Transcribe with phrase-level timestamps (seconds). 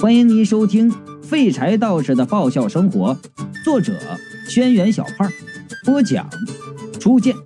[0.00, 0.90] 欢迎您收听
[1.22, 3.14] 《废柴道士的爆笑生活》，
[3.62, 3.92] 作者：
[4.48, 5.30] 轩辕小胖，
[5.84, 6.26] 播讲：
[6.98, 7.36] 初见。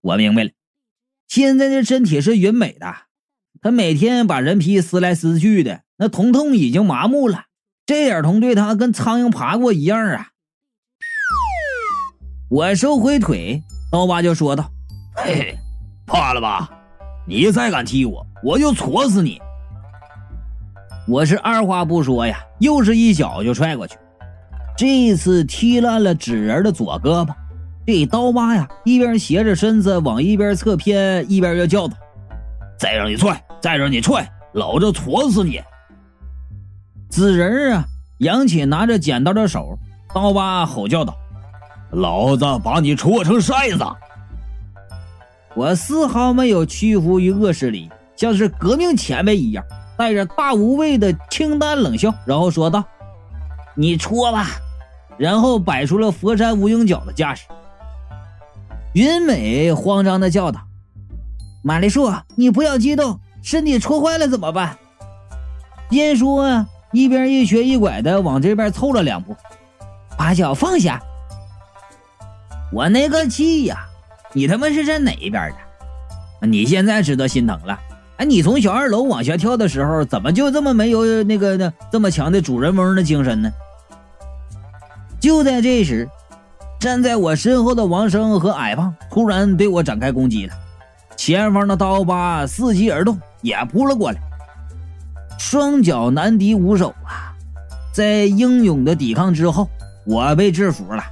[0.00, 0.50] 我明白了，
[1.26, 2.94] 现在的身体是云美的，
[3.60, 7.46] 他每天把人皮撕来撕去的，那疼痛已经麻木了，
[7.84, 10.28] 这点痛对他跟苍蝇爬过一样啊！
[12.48, 14.70] 我收回腿，刀疤就说道
[15.16, 15.58] ：“嘿嘿，
[16.06, 16.70] 怕了吧？
[17.26, 19.42] 你再敢踢我，我就戳死你！”
[21.06, 23.96] 我是二话不说呀，又是一脚就踹过去。
[24.76, 27.34] 这次踢烂了纸人的左胳膊，
[27.86, 31.94] 这刀疤呀一边斜着身子往一边侧偏，一边就叫道
[32.78, 35.60] ：“再让你踹，再让你踹，老子戳死你！”
[37.10, 37.84] 纸人啊，
[38.18, 39.78] 扬起拿着剪刀的手，
[40.14, 41.14] 刀疤吼叫道
[41.92, 43.84] ：“老子把你戳成筛子！”
[45.54, 49.62] 我丝毫没有屈服于恶势力，像是革命前辈一样。
[49.96, 52.84] 带着大无畏的清淡冷笑，然后说道
[53.74, 54.48] ：“你戳吧。”
[55.16, 57.46] 然后摆出了佛山无影脚的架势。
[58.94, 60.60] 云美慌张的叫道
[61.62, 64.76] ：“玛丽树，你不要激动，身体戳坏了怎么办？”
[65.88, 69.36] 边说啊，一边一瘸一拐的往这边凑了两步，
[70.18, 71.00] 把脚放下。
[72.72, 73.86] 我那个气呀！
[74.32, 76.46] 你他妈是站哪一边的？
[76.48, 77.78] 你现在知道心疼了。
[78.24, 81.72] 你从小二楼往下跳的时候，怎么就这么没有那个呢？
[81.92, 83.50] 这么强的主人翁的精神呢？
[85.20, 86.08] 就在这时，
[86.78, 90.54] 站在我身后的王生和矮胖突然对我展开攻击了。
[91.16, 94.20] 前方的刀疤伺机而动，也扑了过来。
[95.38, 97.32] 双脚难敌五手啊！
[97.92, 99.68] 在英勇的抵抗之后，
[100.04, 101.02] 我被制服了。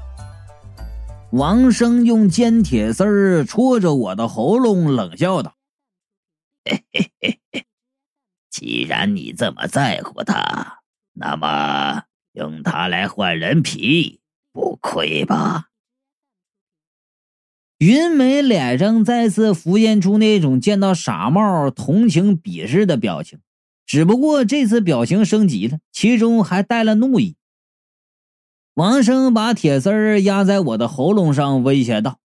[1.31, 5.53] 王生用尖铁丝儿戳着我的喉咙，冷笑道。
[6.65, 7.67] 嘿嘿嘿嘿，
[8.51, 10.83] 既然你这么在乎他，
[11.13, 14.21] 那么用他来换人皮
[14.53, 15.71] 不亏吧？
[17.79, 23.41] 云美脸上再次浮现出那种见到傻帽同情鄙视的表情，
[23.85, 27.37] 只不过这次表情升级了，其中还带了怒意。
[28.75, 32.21] 王生把铁丝儿压在我的喉咙上，威胁道：“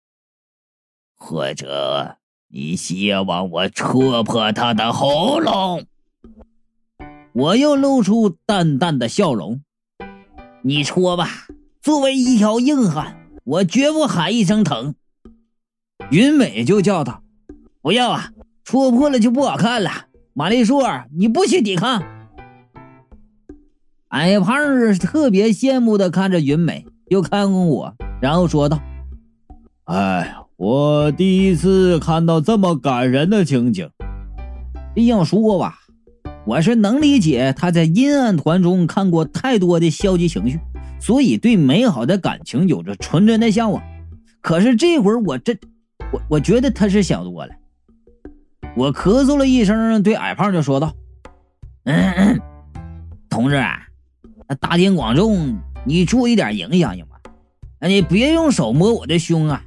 [1.15, 2.17] 或者……”
[2.47, 5.85] 你希望我戳破他的喉咙？
[7.33, 9.61] 我又露出淡淡的笑容。
[10.61, 11.27] 你戳吧，
[11.81, 14.95] 作为一条硬汉，我绝不喊一声疼。
[16.11, 17.23] 云美就叫道
[17.81, 18.31] ：“不要啊，
[18.63, 20.81] 戳破了就不好看了。”玛丽树，
[21.17, 22.03] 你不许抵抗。
[24.09, 24.55] 矮胖
[24.97, 28.79] 特别羡慕的看着云美，又看看我，然后说道
[29.85, 33.89] ：“哎。”我第一次看到这么感人的情景。
[34.95, 35.79] 要说吧，
[36.45, 40.57] 我是能理解他在阴暗团中看过太多的消极情绪，
[41.01, 43.83] 所以对美好的感情有着纯真的向往。
[44.39, 45.57] 可是这会儿我这，
[46.13, 47.51] 我我觉得他是想多了。
[48.77, 50.93] 我咳嗽了一声，对矮胖就说道
[51.83, 52.41] ：“嗯嗯，
[53.29, 53.87] 同志啊，
[54.61, 57.17] 大庭广众，你注意点影响行吗？
[57.81, 59.61] 你别用手摸我的胸啊！”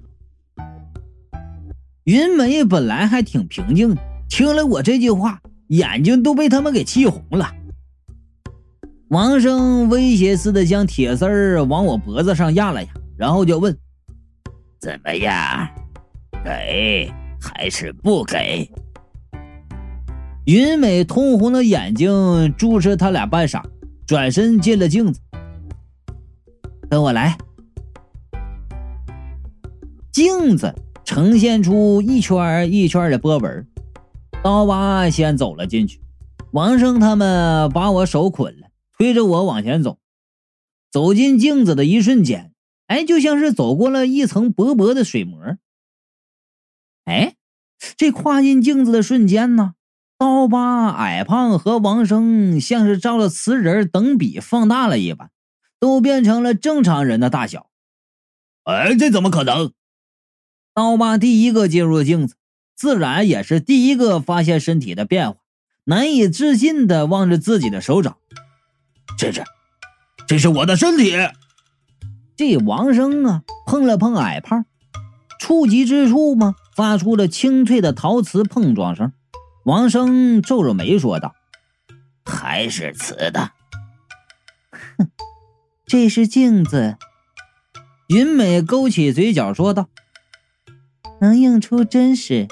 [2.08, 7.52] 云梅本来还挺平静的，听了我这句话，眼睛都被他们给气红了。
[9.08, 13.76] 王生威胁似的将铁丝儿往我脖子上压了压，然后就问
[14.80, 15.68] ：“怎么样？
[16.42, 18.66] 给还是不给？”
[20.48, 23.62] 云美通红的眼睛注视他俩半晌，
[24.06, 25.20] 转身进了镜子
[26.88, 27.36] ：“跟我来。”
[30.10, 30.74] 镜子。
[31.08, 33.66] 呈现出一圈一圈的波纹，
[34.44, 36.02] 刀疤先走了进去，
[36.50, 39.96] 王生他们把我手捆了，推着我往前走。
[40.92, 42.52] 走进镜子的一瞬间，
[42.88, 45.56] 哎，就像是走过了一层薄薄的水膜。
[47.06, 47.36] 哎，
[47.96, 49.72] 这跨进镜子的瞬间呢，
[50.18, 55.30] 刀疤、矮胖和王生像是照了瓷人等比放大了一般，
[55.80, 57.70] 都变成了正常人的大小。
[58.64, 59.72] 哎，这怎么可能？
[60.78, 62.36] 刀疤第一个进入镜子，
[62.76, 65.38] 自然也是第一个发现身体的变化，
[65.82, 68.16] 难以置信的望着自己的手掌。
[69.18, 69.42] 这是，
[70.28, 71.16] 这是我的身体。
[72.36, 74.66] 这王生啊，碰了碰矮胖，
[75.40, 76.54] 触及之处吗？
[76.76, 79.12] 发出了清脆的陶瓷碰撞声。
[79.64, 81.34] 王生皱着眉说道
[82.24, 83.50] ：“还是瓷的。”
[84.96, 85.10] 哼，
[85.86, 86.98] 这是镜子。
[88.06, 89.88] 云美勾起嘴角说道。
[91.20, 92.46] 能映出真实，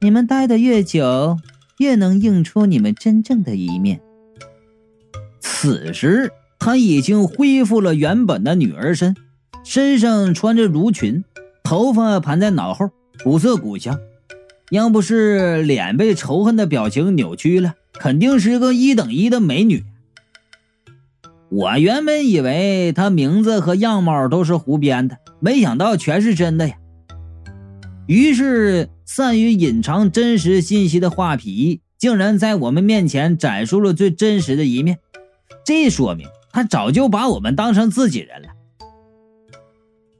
[0.00, 1.38] 你们待的越久，
[1.78, 4.00] 越能映出你们真正的一面。
[5.40, 9.16] 此时，他已经恢复了原本的女儿身，
[9.64, 11.24] 身上穿着襦裙，
[11.62, 12.90] 头发盘在脑后，
[13.24, 13.98] 古色古香。
[14.70, 19.84] 要不是脸被仇恨的表情扭曲了，肯定是个一等一的美女。
[21.48, 26.74] 我原本以为她名字和样貌都是胡编的，没想到全是真的呀。
[28.06, 34.98] 于是，善于隐藏真实信息的画皮，竟然在我们面前展出了最真实的一面。
[35.64, 38.48] 这说明他早就把我们当成自己人了。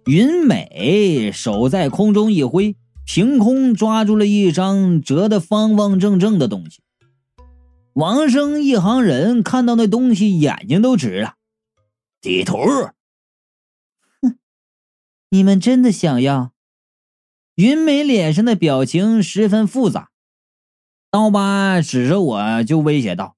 [0.06, 2.76] 云美手在空中一挥。
[3.08, 6.80] 凭空抓住了一张折得方方正正的东西，
[7.92, 11.34] 王生一行人看到那东西，眼睛都直了。
[12.20, 12.56] 地图，
[14.20, 14.36] 哼，
[15.28, 16.50] 你们真的想要？
[17.56, 20.10] 云美脸上的表情十分复杂。
[21.10, 23.36] 刀疤指着我就威胁道：“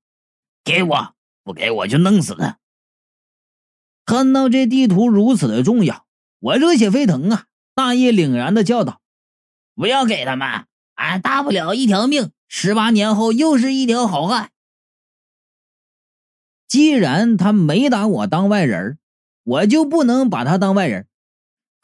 [0.65, 2.59] 给我，不给我就弄死他！”
[4.05, 6.05] 看到这地图如此的重要，
[6.41, 7.47] 我热血沸腾啊！
[7.75, 9.00] 大义凛然的叫道。
[9.75, 14.50] 不要给他们，俺大不了一条命，十八年后又是一条好汉。
[16.67, 18.99] 既然他没把我当外人，
[19.44, 21.06] 我就不能把他当外人。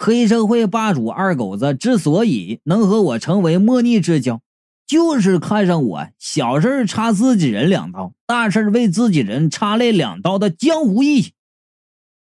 [0.04, 4.42] 黑社会霸主二狗子之所以能和我成为莫逆之交，
[4.86, 11.32] 就是看上我小事插自己人两刀，大事为自己人插泪两刀的江湖义气。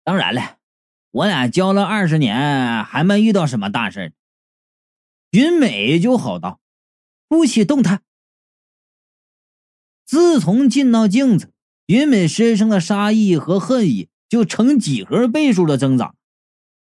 [0.06, 0.56] 当然了，
[1.12, 4.13] 我俩交了二十年，还没遇到什么大事。
[5.31, 6.62] 云美就好道
[7.27, 8.00] ：“不许动他。”
[10.07, 11.51] 自从进到镜子，
[11.88, 16.15] 云美身上的杀意和恨意就成几何倍数的增长。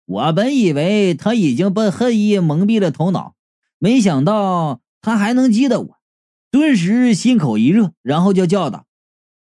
[0.05, 3.35] 我本以为他已经被恨意蒙蔽了头脑，
[3.79, 5.99] 没想到他还能记得我，
[6.51, 8.87] 顿时心口一热，然后就叫道：“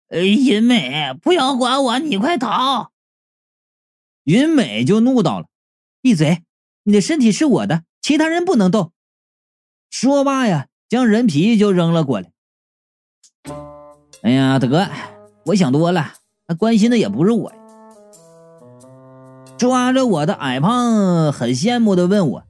[0.09, 2.91] 云美，不要管我，你快逃！”
[4.25, 5.47] 云美就怒道了
[6.01, 6.43] ：“闭嘴！
[6.83, 8.91] 你的身体是我的。”其他人不能动。
[9.91, 12.31] 说罢呀，将人皮就扔了过来。
[14.23, 14.89] 哎呀，得，
[15.45, 16.13] 我想多了，
[16.47, 17.58] 他关心的也不是我呀。
[19.59, 22.43] 抓着我的矮胖，很羡慕的问我：“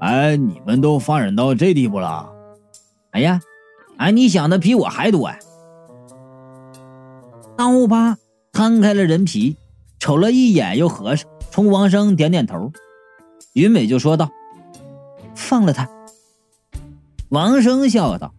[0.00, 2.30] 哎，你们都发展到这地步了？”
[3.12, 3.40] 哎呀，
[3.96, 5.38] 哎，你想的比我还多呀！
[7.56, 8.18] 刀疤
[8.52, 9.56] 摊开了人皮，
[9.98, 12.70] 瞅了一眼又合上，冲王生点点头。
[13.54, 14.30] 云美就说道。
[15.34, 15.88] 放了他，
[17.30, 18.34] 王生笑道：“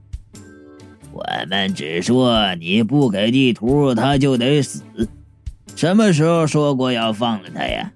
[1.11, 4.83] 我们只说你不给地图，他就得死。
[5.81, 7.91] 什么时候说过要放了他呀？”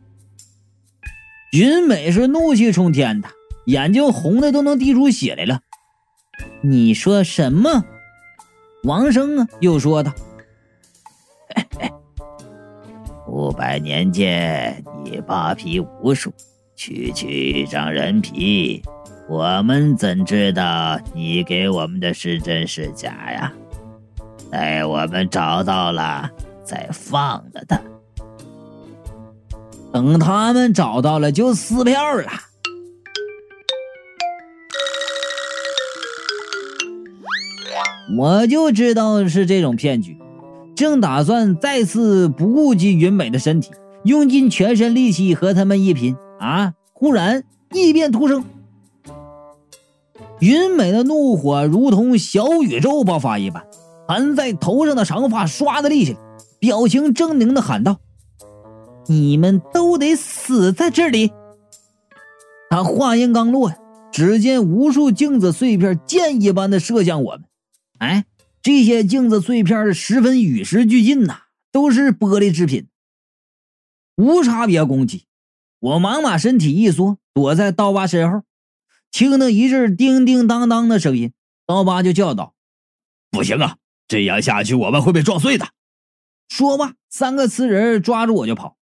[1.54, 3.30] 云美是怒气冲天的，
[3.68, 5.60] 眼睛红的都能滴出血来了。
[6.64, 7.86] 你说什么？
[8.86, 10.12] 王生啊，又说道
[13.30, 16.34] ：“五百年间，你扒皮无数。”
[16.76, 18.82] 区区一张人皮，
[19.30, 23.54] 我们怎知道你给我们的是真是假呀？
[24.50, 26.28] 待我们找到了，
[26.66, 27.80] 再放了他。
[29.94, 32.28] 等他们找到了，就撕票了。
[38.18, 40.18] 我就知道是这种骗局，
[40.76, 43.72] 正打算再次不顾及云美的身体，
[44.04, 46.16] 用尽全身力气和他们一拼。
[46.38, 46.74] 啊！
[46.92, 48.44] 忽然异变突生，
[50.40, 53.66] 云美的怒火如同小宇宙爆发一般，
[54.08, 56.20] 盘在头上的长发唰的立起来，
[56.60, 58.00] 表情狰狞的喊道
[59.08, 61.32] ：“你们都得死在这里！”
[62.70, 63.74] 他话音刚落，
[64.12, 67.46] 只见无数镜子碎片箭一般的射向我们。
[68.00, 68.26] 哎，
[68.62, 72.88] 这些镜子碎片十分与时俱进呐，都是玻璃制品，
[74.18, 75.26] 无差别攻击。
[75.80, 78.42] 我忙把身体一缩，躲在刀疤身后，
[79.12, 81.32] 听到一阵叮叮当当的声音，
[81.68, 82.56] 刀疤就叫道
[83.30, 85.68] ：“不行啊，这样下去我们会被撞碎的。”
[86.48, 88.78] 说吧，三个瓷人抓住我就跑。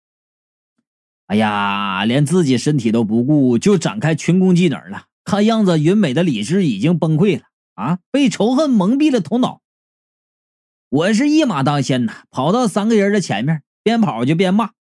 [1.27, 5.05] 哎呀，连自己身体都不顾，就展开群攻技能了。
[5.23, 9.61] 看样子，云美的理智已经崩溃了啊，被仇恨蒙蔽了头脑。
[10.89, 14.71] 我是一马当先呐，跑到三个人的前面，边跑就边骂。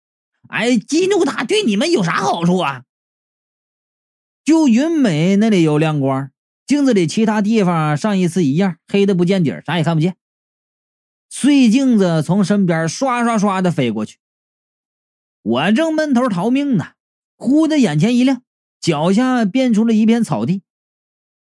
[0.48, 2.82] 哎，激怒他对你们有啥好处啊？
[4.44, 6.30] 就云美那里有亮光，
[6.66, 10.16] 镜子里其他地方上一次一样黑的不见底啥也看不见。
[11.34, 14.18] 碎镜子从身边刷刷刷的飞过去，
[15.40, 16.88] 我正闷头逃命呢，
[17.36, 18.42] 忽的眼前一亮，
[18.78, 20.60] 脚下变出了一片草地，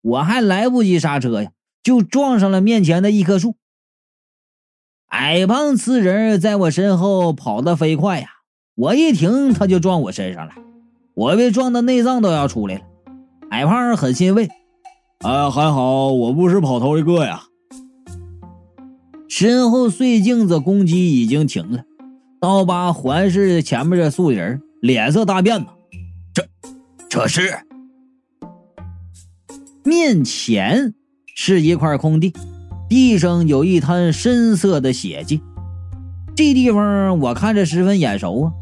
[0.02, 3.54] 我还来不及刹车呀，就撞上了面前的一棵树。
[5.11, 8.28] 矮胖刺人在我身后跑得飞快呀，
[8.75, 10.54] 我一停他就撞我身上了，
[11.14, 12.82] 我被撞的内脏都要出来了。
[13.50, 14.49] 矮胖很欣慰，
[15.20, 17.44] 哎，还好我不是跑头一个呀。
[19.40, 21.85] 身后碎镜子攻击已经停了，
[22.40, 25.68] 刀疤环视前面的树人，脸色大变呐。
[26.35, 26.49] 这，
[27.09, 27.57] 这是？
[29.85, 30.92] 面前
[31.37, 32.35] 是一块空地。
[32.88, 35.40] 地上有一滩深色的血迹，
[36.35, 38.52] 这地方我看着十分眼熟啊！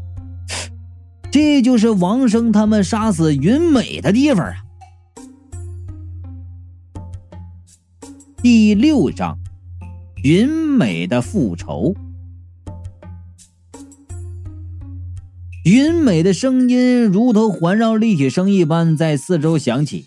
[1.31, 4.57] 这就是王生他们杀死云美的地方啊！
[8.43, 9.39] 第六章，
[10.29, 11.95] 云美的复仇。
[15.63, 20.05] 云美的声音如同环绕立体声一般在四周响起。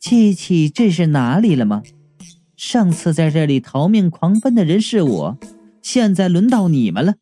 [0.00, 1.84] 记起这是哪里了吗？
[2.56, 5.38] 上次在这里逃命狂奔的人是我，
[5.80, 7.14] 现在轮到你们了。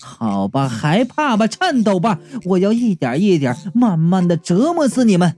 [0.00, 5.36] 好吧，害怕吧，颤抖吧，我要一点一点、慢慢的折磨死你们，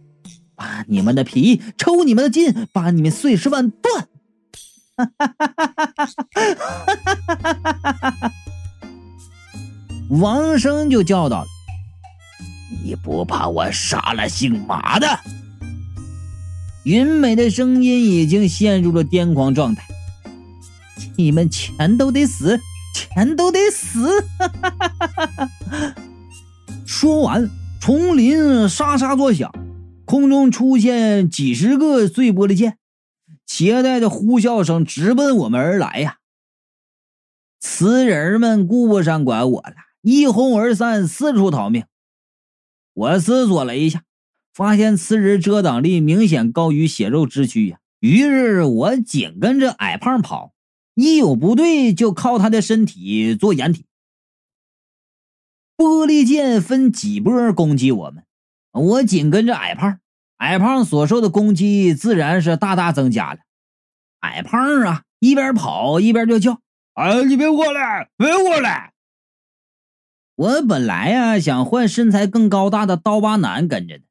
[0.56, 3.71] 扒你们的皮，抽你们的筋，把你们碎尸万。
[4.96, 5.08] 哈
[10.10, 11.44] 王生就叫道
[12.84, 15.18] ：“你不怕我杀了姓马的？”
[16.84, 19.82] 云美的声音已经陷入了癫狂状态，
[21.16, 22.60] 你们全都得死，
[22.94, 24.22] 全都得死！
[26.84, 29.50] 说完，丛林沙沙作响，
[30.04, 32.76] 空中出现几十个碎玻璃剑，
[33.54, 36.18] 携带着呼啸声直奔我们而来呀！
[37.61, 41.84] 雌人们顾不上管我了，一哄而散，四处逃命。
[42.94, 44.02] 我思索了一下。
[44.52, 50.52] 发现瓷人遮挡力明显高于血肉之躯呀，于是我紧跟着矮胖跑，
[50.94, 53.87] 一有不对就靠他的身体做掩体。
[55.76, 58.25] 玻璃剑分几波攻击我们，
[58.73, 60.00] 我紧跟着矮胖，
[60.44, 63.38] 矮胖所受的攻击自然是大大增加了。
[64.20, 66.60] 矮胖啊，一边跑一边就叫
[66.92, 68.92] ：“哎，你别过来，别过来！”
[70.36, 74.04] 我本来呀想换身材更高大的刀疤男跟着的。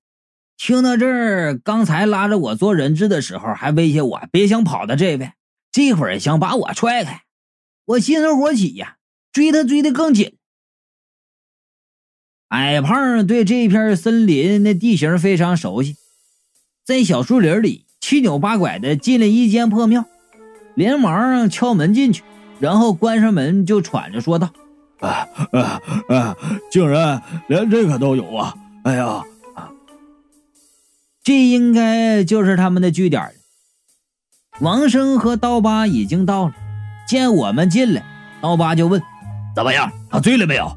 [0.57, 5.33] 听到这儿，刚才拉着我做人质的时候还威胁我别想跑的这位，
[5.71, 7.21] 这会儿想把我踹开，
[7.85, 8.97] 我心头火起呀，
[9.31, 10.35] 追他追得更紧。
[12.47, 15.95] 矮胖对这片森林的地形非常熟悉，
[16.85, 20.03] 在小树林里七扭八拐的进了一间破庙，
[20.75, 22.23] 连忙敲门进去，
[22.59, 24.49] 然后关上门就喘着说道
[24.99, 26.35] ：“啊啊啊！
[26.69, 28.53] 竟然连这个都有啊！
[28.83, 29.23] 哎呀！”
[31.23, 33.31] 这应该就是他们的据点了。
[34.59, 36.53] 王生和刀疤已经到了，
[37.07, 38.03] 见我们进来，
[38.41, 39.01] 刀疤就问
[39.55, 39.89] ：“怎么样？
[40.09, 40.69] 他醉了没有？”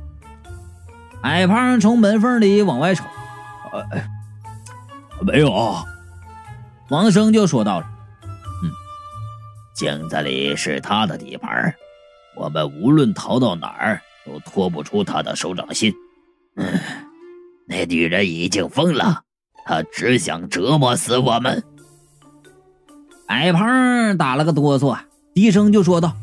[1.23, 3.05] 矮胖从门缝里往外瞅
[3.75, 3.85] ：“呃，
[5.25, 5.51] 没有。”
[6.89, 7.87] 王生就说道了
[8.63, 8.71] ：“嗯，
[9.75, 11.75] 镜子里是他的地盘，
[12.37, 15.93] 我们无论逃到哪儿都脱不出他的手掌心。
[16.57, 16.79] 嗯，
[17.67, 19.23] 那女人已经疯了。”
[19.69, 21.65] 她只想折磨死我们。
[23.27, 24.97] 矮胖打了个哆嗦，
[25.35, 26.17] 低声就说道：“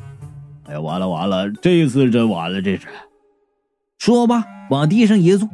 [0.63, 2.87] 哎，完了完了，这次真完了，这是。”
[3.99, 5.49] 说吧，往地上一坐。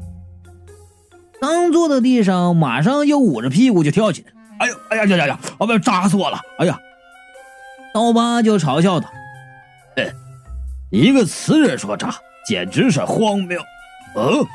[1.41, 4.31] 刚坐到地上，马上又捂着屁股就跳起来。
[4.59, 5.39] 哎呦，哎呀呀呀呀！
[5.57, 6.39] 啊，不，扎死我了！
[6.59, 6.79] 哎呀！
[7.93, 9.09] 刀疤就嘲笑他
[9.97, 10.13] ：“哼，
[10.91, 12.13] 一个词人说扎，
[12.45, 13.59] 简直是荒谬。”
[14.15, 14.45] 哦。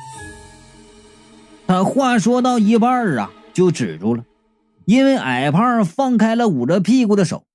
[1.66, 4.24] 他话说到一半啊，就止住了，
[4.84, 7.46] 因为矮胖放开了捂着屁股的手，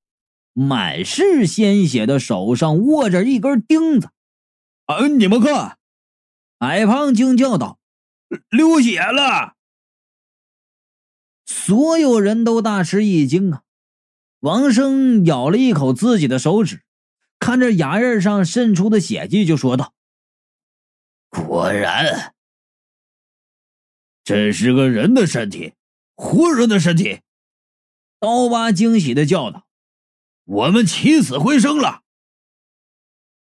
[0.53, 4.10] 满是鲜血的手上握着一根钉子。
[4.88, 5.06] 啊！
[5.08, 5.77] 你们看，
[6.58, 7.77] 矮胖惊叫道
[8.50, 9.53] ：“流血了！”
[11.50, 13.63] 所有人都大吃一惊啊！
[14.41, 16.84] 王生咬了一口自己的手指，
[17.39, 19.96] 看着牙印上渗出的血迹，就说道
[21.27, 22.36] ：“果然。”
[24.24, 25.74] 这是个人的身体，
[26.15, 27.22] 活人的身体！
[28.20, 29.65] 刀疤惊喜的叫道
[30.46, 32.03] ：“我们起死回生了！”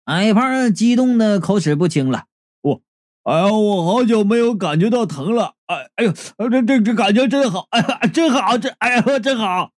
[0.05, 2.25] 矮胖激动的口齿不清了
[2.62, 2.83] ：“我，
[3.25, 5.57] 哎呀，我好久没有感觉到疼了！
[5.68, 7.66] 哎，哎呦，这这这感觉真好！
[7.70, 8.58] 哎呀，真好！
[8.58, 9.72] 这，哎呀，真好！”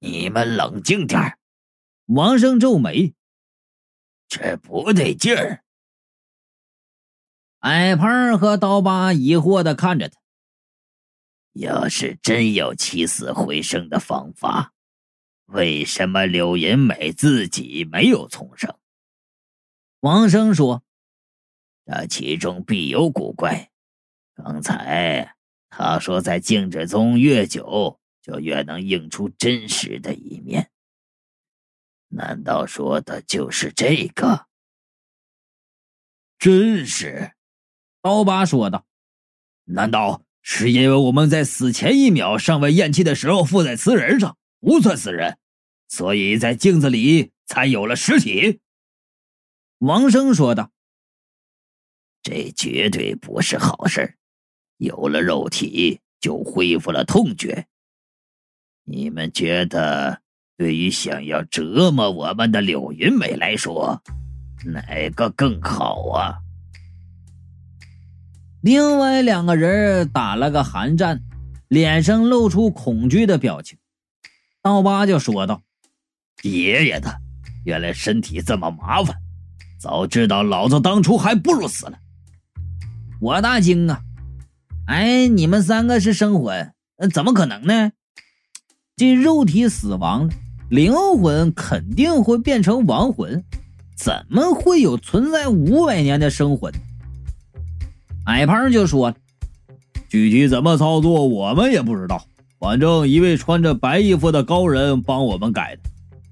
[0.00, 1.38] 你们冷静点儿
[2.06, 3.14] 王生皱眉
[4.28, 5.64] ：“这不对劲儿。”
[7.60, 10.20] 矮胖和刀疤疑惑的看着他。
[11.54, 14.74] 要是真有起死回生的方法，
[15.46, 18.76] 为什么柳银美自己没有重生？
[20.00, 20.82] 王生说
[21.86, 23.70] ：“这其中必有古怪。
[24.34, 25.34] 刚才
[25.68, 30.70] 他说，在静止中越久，就越能映出真实的一面。
[32.08, 34.46] 难道说的就是这个？
[36.38, 37.32] 真实？”
[38.02, 38.84] 刀疤说道
[39.64, 45.38] ：“难道？”是因为我们在死前一秒尚未咽气的时候附在瓷人上，不算死人，
[45.88, 48.60] 所以在镜子里才有了实体。
[49.78, 50.70] 王生说道
[52.22, 54.18] ：“这绝对不是好事
[54.84, 57.66] 有了肉体就恢复了痛觉。
[58.84, 60.20] 你们觉得，
[60.56, 64.02] 对于想要折磨我们的柳云美来说，
[64.66, 66.36] 哪个更好啊？”
[68.62, 71.22] 另外两个人打了个寒战，
[71.68, 73.78] 脸上露出恐惧的表情。
[74.62, 75.62] 刀疤就说道
[76.44, 77.20] ：“爷爷的，
[77.64, 79.16] 原来身体这么麻烦，
[79.78, 81.98] 早知道老子当初还不如死了。”
[83.20, 84.00] 我大惊啊！
[84.86, 86.72] 哎，你们三个是生魂，
[87.12, 87.92] 怎么可能呢？
[88.96, 90.28] 这肉体死亡，
[90.68, 93.42] 灵魂肯定会变成亡魂，
[93.96, 96.72] 怎么会有存在五百年的生魂？
[98.26, 99.14] 矮胖就说
[100.08, 102.22] ：“具体怎么操作，我们也不知道。
[102.60, 105.82] 反正一位穿着白衣服的高人帮我们改的，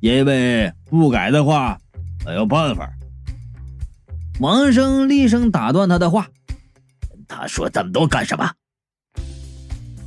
[0.01, 1.79] 因为不改的话
[2.27, 2.91] 没有办法。”
[4.41, 6.29] 王生厉声打断他的话
[7.35, 8.51] ：“他说这么多干什么？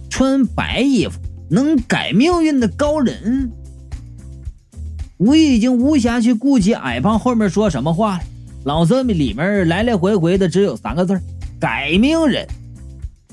[0.09, 3.51] 穿白衣服能改命运的高人？”
[5.17, 8.23] 我已经无暇去顾及矮胖后面说什么话了。
[8.65, 11.19] 老子里面来来回回的只有三个字。
[11.59, 12.45] 改命人，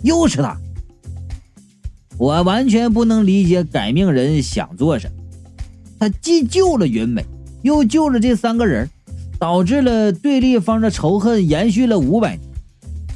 [0.03, 0.57] 又是他！
[2.19, 5.15] 我完全不能理解改命人想做什么。
[5.99, 7.25] 他既救了云美，
[7.63, 8.89] 又救了这三个人，
[9.41, 12.49] 导致了对立方的仇恨延续了五百年，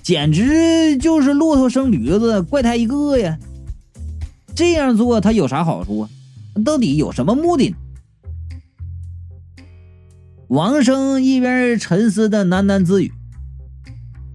[0.06, 3.36] 简直就是骆驼生驴子，怪胎一个呀！
[4.54, 6.08] 这样做他有啥好处啊？
[6.64, 7.74] 到底有什么目的？
[10.46, 13.12] 王生一边沉思的喃喃自语。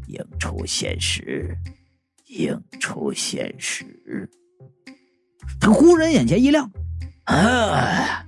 [0.08, 1.58] 映出现实，
[2.28, 4.30] 映出现实。
[5.58, 6.70] 他忽然眼前一亮，
[7.24, 8.26] 啊！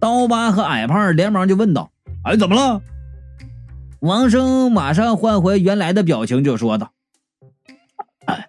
[0.00, 1.92] 刀疤和矮胖连忙就问道
[2.26, 2.82] ：“哎，怎么了？”
[4.04, 6.92] 王生马上换回原来的表情，就说道
[8.28, 8.46] ：“哎，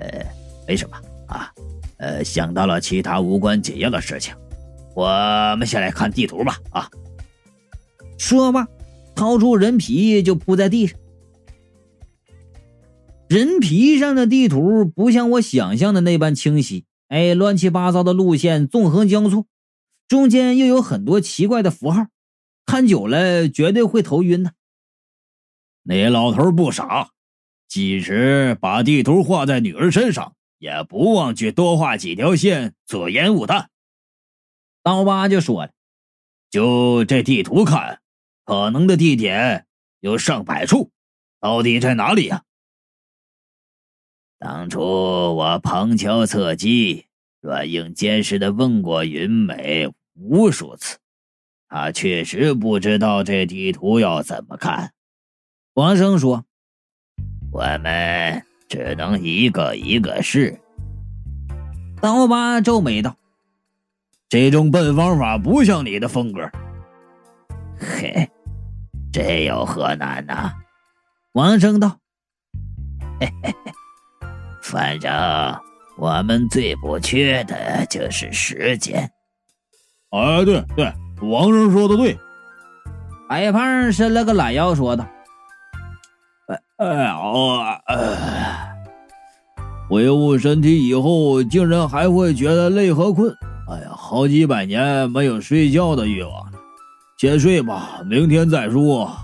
[0.00, 0.26] 呃，
[0.66, 0.96] 没什么
[1.28, 1.52] 啊，
[1.98, 4.34] 呃，想到了其他无关紧要的事情。
[4.96, 5.06] 我
[5.56, 6.90] 们先来看地图吧。”啊，
[8.18, 8.66] 说罢，
[9.14, 10.98] 掏出人皮就铺在地上。
[13.28, 19.46] 人皮上的地图不像我想象的那般清晰，哎，乱七八糟的路线纵横交错，
[20.08, 22.08] 中间又有很多奇怪的符号，
[22.66, 24.54] 看久了绝对会头晕的。
[25.90, 27.12] 那老头不傻，
[27.66, 33.70] 即使把地图画在女儿身上，也不忘去多画几条线做烟雾弹。
[34.82, 35.72] 刀疤就说了
[36.52, 38.02] ：“就这地图看，
[38.44, 39.66] 可能的地点
[40.00, 40.90] 有上百处，
[41.40, 42.42] 到底在哪里呀？”
[44.38, 47.06] 当初我旁敲侧击、
[47.40, 50.98] 软硬兼施的问过云美无数次，
[51.66, 54.92] 她确实不知道这地图要怎么看。
[55.74, 56.44] 王生说
[57.52, 60.60] ：“我们只能一个一个试。”
[62.00, 63.16] 刀疤皱眉道
[64.28, 66.50] ：“这种笨方法不像你的风格。”
[67.78, 68.28] 嘿，
[69.12, 70.52] 这有何难呐？
[71.32, 71.98] 王生道
[73.20, 73.72] ：“嘿嘿嘿。”
[74.62, 75.10] 反正
[75.96, 79.10] 我们最不缺的就是时间。
[80.10, 82.18] 哎，对对，王生说的对。
[83.28, 85.06] 矮胖伸了个懒腰，说道
[86.48, 87.18] ：“哎哎呀，
[87.84, 88.74] 哎，
[89.90, 93.30] 恢复身体以后，竟然还会觉得累和困。
[93.68, 96.58] 哎呀，好几百年没有睡觉的欲望了。
[97.18, 99.14] 先睡吧，明天再说。”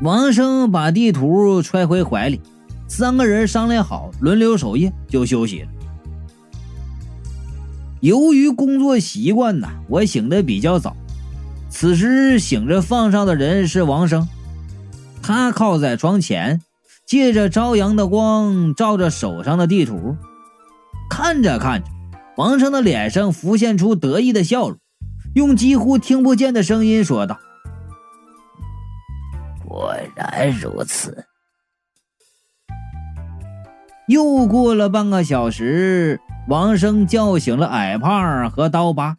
[0.00, 2.40] 王生把地图揣回怀里。
[2.88, 5.68] 三个人商量好，轮流守夜就休息了。
[8.00, 10.96] 由于工作习惯呐，我醒得比较早。
[11.68, 14.26] 此时醒着放哨的人是王生，
[15.30, 16.60] 他靠在窗前，
[17.06, 20.16] 借着朝阳的光照着手上的地图，
[21.08, 21.88] 看着看着，
[22.36, 24.80] 王生的脸上浮现出得意的笑容，
[25.36, 27.38] 用几乎听不见的声音说道
[29.64, 31.24] ：“果然如此。”
[34.08, 39.16] 又过了半个小时，王生叫醒了矮胖和刀疤。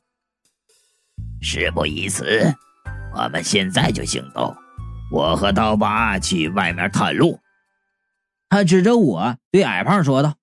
[1.39, 2.53] 事不宜迟，
[3.15, 4.53] 我们现在就行动。
[5.11, 7.39] 我和刀疤去外面探路。
[8.47, 10.35] 他指着我对矮胖说道：“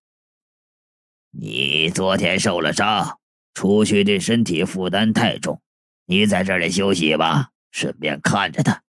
[1.32, 3.18] 你昨天受了伤，
[3.54, 5.60] 出去对身体负担太重，
[6.06, 8.82] 你在这里休息吧，顺便看着他。